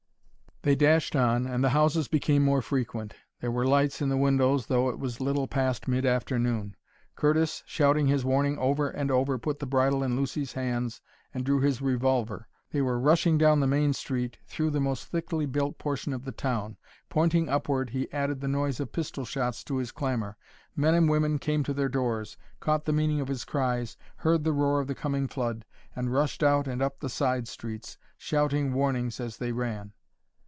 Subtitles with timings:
[0.63, 3.15] They dashed on, and the houses became more frequent.
[3.39, 6.75] There were lights in the windows, though it was little past mid afternoon.
[7.15, 11.01] Curtis, shouting his warning over and over, put the bridle in Lucy's hands
[11.33, 12.47] and drew his revolver.
[12.69, 16.31] They were rushing down the main street, through the most thickly built portion of the
[16.31, 16.77] town.
[17.09, 20.37] Pointing upward, he added the noise of pistol shots to his clamor.
[20.75, 24.53] Men and women came to their doors, caught the meaning of his cries, heard the
[24.53, 25.65] roar of the coming flood,
[25.95, 29.93] and rushed out and up the side streets, shouting warnings as they ran.